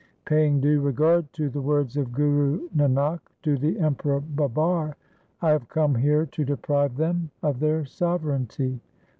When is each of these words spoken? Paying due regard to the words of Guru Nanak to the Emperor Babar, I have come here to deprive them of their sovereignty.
Paying 0.25 0.61
due 0.61 0.81
regard 0.81 1.31
to 1.33 1.47
the 1.47 1.61
words 1.61 1.95
of 1.95 2.11
Guru 2.11 2.67
Nanak 2.75 3.19
to 3.43 3.55
the 3.55 3.77
Emperor 3.77 4.19
Babar, 4.19 4.97
I 5.43 5.51
have 5.51 5.69
come 5.69 5.93
here 5.93 6.25
to 6.25 6.43
deprive 6.43 6.97
them 6.97 7.29
of 7.43 7.59
their 7.59 7.85
sovereignty. 7.85 8.79